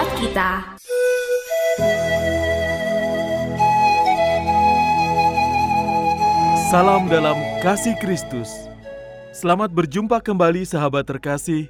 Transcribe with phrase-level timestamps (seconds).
[0.00, 0.50] Buat kita
[6.72, 8.48] Salam dalam kasih Kristus.
[9.36, 11.68] Selamat berjumpa kembali sahabat terkasih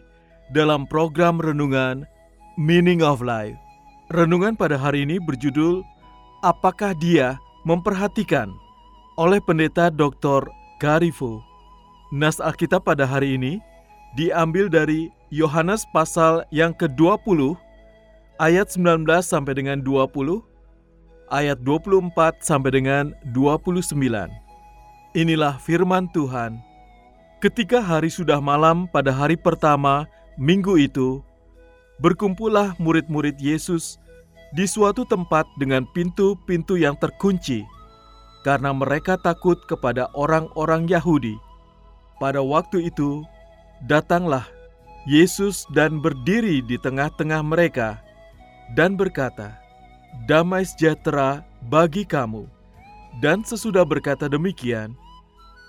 [0.54, 2.06] dalam program renungan
[2.54, 3.58] Meaning of Life.
[4.14, 5.82] Renungan pada hari ini berjudul
[6.46, 7.34] Apakah Dia
[7.66, 8.54] Memperhatikan
[9.18, 10.46] oleh Pendeta Dr.
[10.78, 11.42] Garifo.
[12.14, 13.58] Nas Alkitab pada hari ini
[14.14, 17.58] diambil dari Yohanes pasal yang ke-20
[18.40, 20.40] ayat 19 sampai dengan 20
[21.28, 23.92] ayat 24 sampai dengan 29.
[25.12, 26.56] Inilah firman Tuhan.
[27.44, 30.08] Ketika hari sudah malam pada hari pertama
[30.40, 31.20] minggu itu,
[32.00, 34.00] berkumpullah murid-murid Yesus
[34.56, 37.64] di suatu tempat dengan pintu-pintu yang terkunci,
[38.44, 41.36] karena mereka takut kepada orang-orang Yahudi.
[42.20, 43.24] Pada waktu itu,
[43.88, 44.44] datanglah
[45.08, 48.09] Yesus dan berdiri di tengah-tengah mereka
[48.74, 49.56] dan berkata,
[50.26, 52.46] "Damai sejahtera bagi kamu."
[53.18, 54.94] Dan sesudah berkata demikian,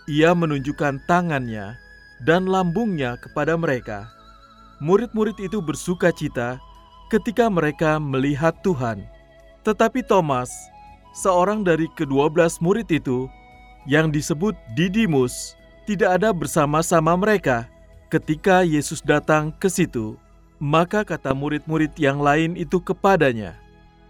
[0.05, 1.73] ia menunjukkan tangannya
[2.21, 4.05] dan lambungnya kepada mereka.
[4.77, 6.61] Murid-murid itu bersuka cita
[7.09, 9.05] ketika mereka melihat Tuhan.
[9.65, 10.49] Tetapi Thomas,
[11.17, 13.25] seorang dari kedua belas murid itu,
[13.89, 15.57] yang disebut Didimus,
[15.89, 17.65] tidak ada bersama-sama mereka
[18.13, 20.17] ketika Yesus datang ke situ.
[20.61, 23.57] Maka kata murid-murid yang lain itu kepadanya,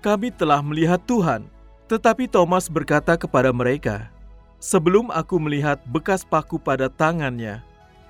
[0.04, 1.48] "Kami telah melihat Tuhan."
[1.88, 4.12] Tetapi Thomas berkata kepada mereka,
[4.60, 7.64] "Sebelum aku melihat bekas paku pada tangannya,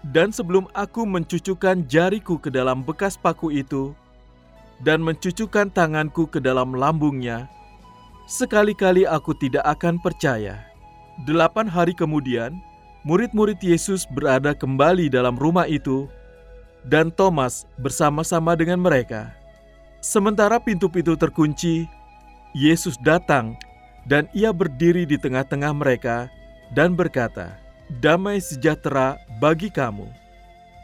[0.09, 3.93] dan sebelum aku mencucukkan jariku ke dalam bekas paku itu,
[4.81, 7.45] dan mencucukkan tanganku ke dalam lambungnya,
[8.25, 10.65] sekali-kali aku tidak akan percaya."
[11.29, 12.57] Delapan hari kemudian,
[13.05, 16.09] murid-murid Yesus berada kembali dalam rumah itu,
[16.85, 19.33] dan Thomas bersama-sama dengan mereka.
[20.01, 21.85] Sementara pintu-pintu terkunci,
[22.57, 23.53] Yesus datang
[24.09, 26.25] dan ia berdiri di tengah-tengah mereka
[26.73, 27.53] dan berkata,
[28.01, 30.09] "Damai sejahtera bagi kamu."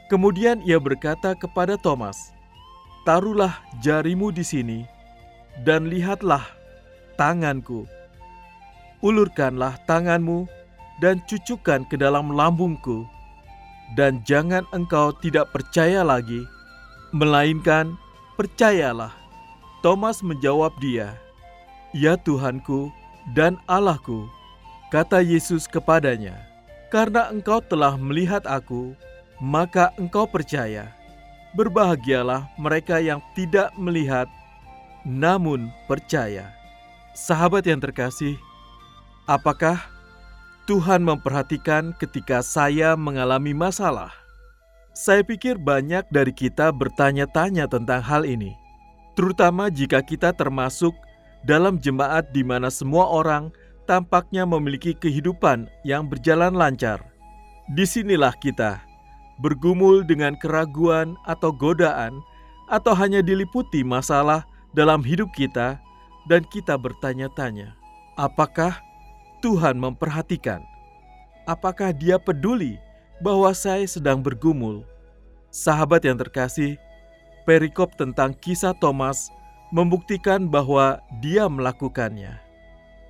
[0.08, 2.32] Kemudian ia berkata kepada Thomas,
[3.04, 4.80] "Taruhlah jarimu di sini
[5.66, 6.46] dan lihatlah
[7.18, 7.90] tanganku.
[9.02, 10.46] Ulurkanlah tanganmu
[11.02, 13.06] dan cucukkan ke dalam lambungku,
[13.96, 16.44] dan jangan engkau tidak percaya lagi,
[17.16, 17.96] melainkan
[18.36, 19.14] percayalah."
[19.86, 21.16] Thomas menjawab dia,
[21.94, 22.92] "Ya Tuhanku
[23.38, 24.28] dan Allahku,"
[24.92, 26.36] kata Yesus kepadanya,
[26.90, 28.98] "karena engkau telah melihat aku,
[29.40, 30.92] maka engkau percaya.
[31.56, 34.28] Berbahagialah mereka yang tidak melihat,
[35.06, 36.52] namun percaya."
[37.18, 38.38] Sahabat yang terkasih,
[39.26, 39.82] apakah
[40.68, 44.12] Tuhan memperhatikan ketika saya mengalami masalah?
[44.92, 48.52] Saya pikir banyak dari kita bertanya-tanya tentang hal ini,
[49.16, 50.92] terutama jika kita termasuk
[51.48, 53.48] dalam jemaat di mana semua orang
[53.88, 57.00] tampaknya memiliki kehidupan yang berjalan lancar.
[57.72, 58.84] Di sinilah kita
[59.40, 62.20] bergumul dengan keraguan atau godaan,
[62.68, 64.44] atau hanya diliputi masalah
[64.76, 65.80] dalam hidup kita,
[66.28, 67.72] dan kita bertanya-tanya,
[68.20, 68.84] apakah
[69.40, 70.62] Tuhan memperhatikan?
[71.48, 72.76] Apakah Dia peduli
[73.24, 74.84] bahwa saya sedang bergumul?
[75.48, 76.76] Sahabat yang terkasih,
[77.48, 79.32] perikop tentang kisah Thomas
[79.72, 82.36] membuktikan bahwa dia melakukannya.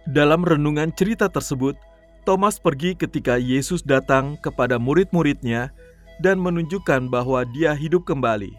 [0.08, 1.76] Dalam renungan cerita tersebut,
[2.24, 5.72] Thomas pergi ketika Yesus datang kepada murid-muridnya
[6.20, 8.52] dan menunjukkan bahwa dia hidup kembali.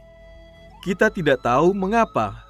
[0.84, 2.44] Kita tidak tahu mengapa.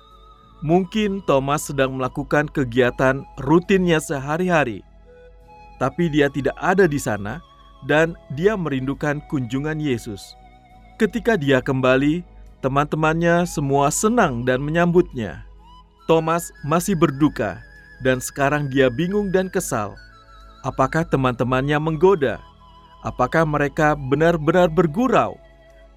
[0.61, 4.83] Mungkin Thomas sedang melakukan kegiatan rutinnya sehari-hari,
[5.79, 7.43] tapi dia tidak ada di sana
[7.87, 10.35] dan dia merindukan kunjungan Yesus.
[10.99, 12.27] Ketika dia kembali,
[12.59, 15.47] teman-temannya semua senang dan menyambutnya.
[16.11, 17.63] Thomas masih berduka
[18.03, 19.95] dan sekarang dia bingung dan kesal.
[20.67, 22.43] Apakah teman-temannya menggoda?
[23.07, 25.39] Apakah mereka benar-benar bergurau?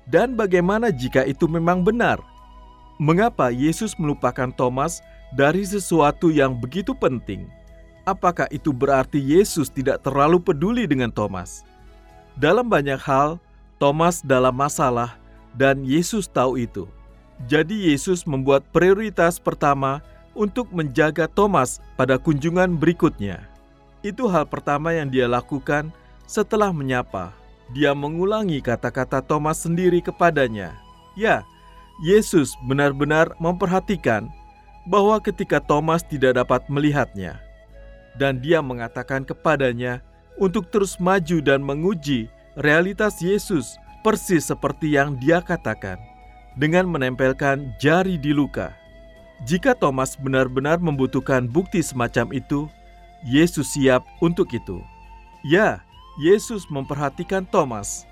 [0.06, 2.22] Dan bagaimana jika itu memang benar?
[3.02, 5.02] Mengapa Yesus melupakan Thomas
[5.34, 7.50] dari sesuatu yang begitu penting.
[8.12, 11.64] Apakah itu berarti Yesus tidak terlalu peduli dengan Thomas?
[12.36, 13.40] Dalam banyak hal,
[13.80, 15.16] Thomas dalam masalah,
[15.56, 16.92] dan Yesus tahu itu.
[17.48, 20.04] Jadi, Yesus membuat prioritas pertama
[20.36, 23.48] untuk menjaga Thomas pada kunjungan berikutnya.
[24.04, 25.96] Itu hal pertama yang dia lakukan
[26.28, 27.32] setelah menyapa.
[27.72, 30.76] Dia mengulangi kata-kata Thomas sendiri kepadanya.
[31.16, 31.48] Ya,
[32.04, 34.28] Yesus benar-benar memperhatikan
[34.84, 37.40] bahwa ketika Thomas tidak dapat melihatnya,
[38.20, 40.04] dan dia mengatakan kepadanya
[40.40, 42.28] untuk terus maju dan menguji
[42.60, 46.02] realitas Yesus persis seperti yang dia katakan,
[46.58, 48.74] dengan menempelkan jari di luka.
[49.46, 52.70] Jika Thomas benar-benar membutuhkan bukti semacam itu,
[53.26, 54.82] Yesus siap untuk itu.
[55.46, 55.82] Ya,
[56.22, 58.06] Yesus memperhatikan Thomas,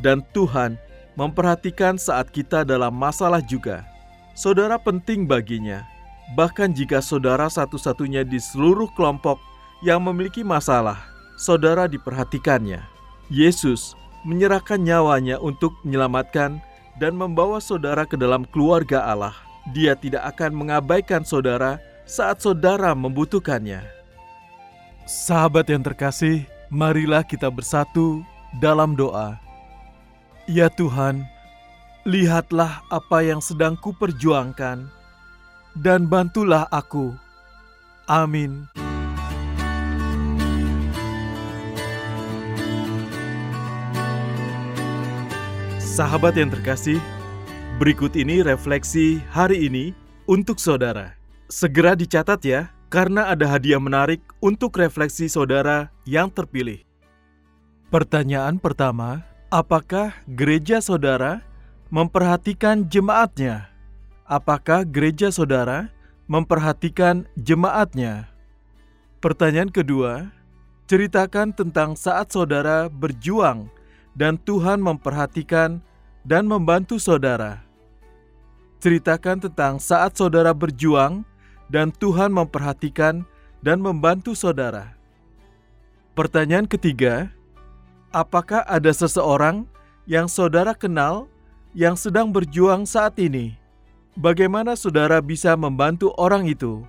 [0.00, 0.76] dan Tuhan
[1.14, 3.86] memperhatikan saat kita dalam masalah juga.
[4.34, 5.86] Saudara penting baginya,
[6.32, 9.36] bahkan jika saudara satu-satunya di seluruh kelompok
[9.84, 10.96] yang memiliki masalah,
[11.36, 12.80] saudara diperhatikannya.
[13.28, 13.92] Yesus
[14.24, 16.64] menyerahkan nyawanya untuk menyelamatkan
[16.96, 19.36] dan membawa saudara ke dalam keluarga Allah.
[19.72, 23.84] Dia tidak akan mengabaikan saudara saat saudara membutuhkannya.
[25.04, 28.24] Sahabat yang terkasih, marilah kita bersatu
[28.60, 29.36] dalam doa.
[30.44, 31.24] Ya Tuhan,
[32.04, 34.88] lihatlah apa yang sedang kuperjuangkan,
[35.78, 37.14] dan bantulah aku.
[38.06, 38.66] Amin.
[45.78, 46.98] Sahabat yang terkasih,
[47.78, 49.94] berikut ini refleksi hari ini
[50.26, 51.14] untuk saudara.
[51.46, 56.82] Segera dicatat ya, karena ada hadiah menarik untuk refleksi saudara yang terpilih.
[57.94, 59.22] Pertanyaan pertama,
[59.54, 61.46] apakah gereja saudara
[61.94, 63.73] memperhatikan jemaatnya?
[64.24, 65.92] Apakah gereja saudara
[66.24, 68.32] memperhatikan jemaatnya?
[69.20, 70.32] Pertanyaan kedua,
[70.88, 73.68] ceritakan tentang saat saudara berjuang
[74.16, 75.84] dan Tuhan memperhatikan
[76.24, 77.60] dan membantu saudara.
[78.80, 81.20] Ceritakan tentang saat saudara berjuang
[81.68, 83.28] dan Tuhan memperhatikan
[83.60, 84.96] dan membantu saudara.
[86.16, 87.28] Pertanyaan ketiga,
[88.08, 89.68] apakah ada seseorang
[90.08, 91.28] yang saudara kenal
[91.76, 93.63] yang sedang berjuang saat ini?
[94.14, 96.86] Bagaimana saudara bisa membantu orang itu?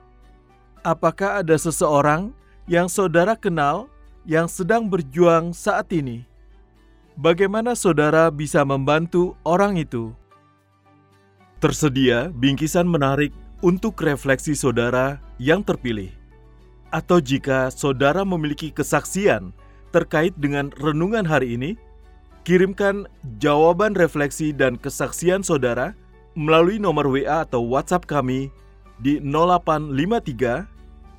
[0.85, 2.29] Apakah ada seseorang
[2.69, 3.89] yang saudara kenal
[4.29, 6.21] yang sedang berjuang saat ini?
[7.17, 10.13] Bagaimana saudara bisa membantu orang itu?
[11.57, 13.33] Tersedia bingkisan menarik
[13.65, 16.13] untuk refleksi saudara yang terpilih.
[16.93, 19.49] Atau jika saudara memiliki kesaksian
[19.89, 21.73] terkait dengan renungan hari ini,
[22.45, 23.09] kirimkan
[23.41, 25.97] jawaban refleksi dan kesaksian saudara
[26.35, 28.51] melalui nomor WA atau WhatsApp kami
[28.99, 30.67] di 0853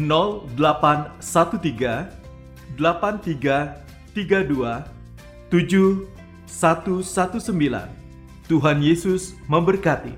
[0.00, 2.08] 0813
[2.76, 4.84] 8332
[5.50, 8.00] 7119
[8.50, 10.10] Tuhan Yesus memberkati.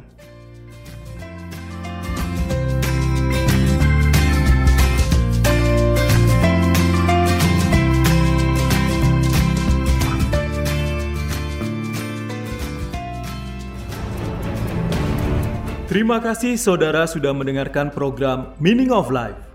[15.93, 19.52] Terima kasih saudara sudah mendengarkan program Meaning of Life.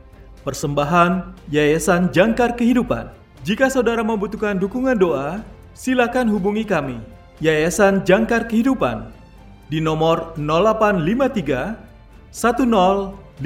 [0.47, 3.11] Persembahan Yayasan Jangkar Kehidupan.
[3.43, 5.43] Jika saudara membutuhkan dukungan doa,
[5.75, 7.03] silakan hubungi kami,
[7.43, 9.11] Yayasan Jangkar Kehidupan,
[9.67, 13.43] di nomor 0853 1056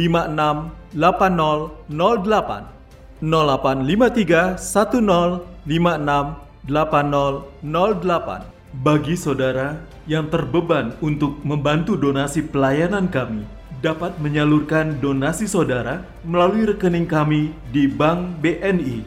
[0.93, 2.69] 8008
[3.17, 13.41] 0853 1056 8008 bagi saudara yang terbeban untuk membantu donasi pelayanan kami,
[13.81, 19.01] dapat menyalurkan donasi saudara melalui rekening kami di Bank BNI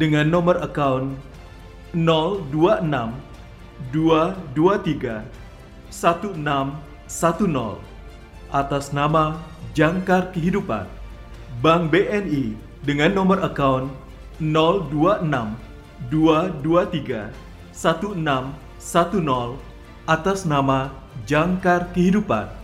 [0.00, 1.12] dengan nomor account
[1.92, 2.88] 026
[3.92, 5.22] 223
[5.92, 7.78] 1610
[8.48, 9.36] atas nama
[9.76, 10.88] Jangkar Kehidupan
[11.60, 13.92] Bank BNI dengan nomor account
[14.40, 15.28] 026
[16.08, 17.28] 223
[17.76, 19.56] 1610 10
[20.04, 20.92] atas nama
[21.24, 22.63] Jangkar Kehidupan.